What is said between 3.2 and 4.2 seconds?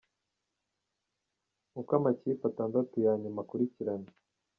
nyuma akurikirana.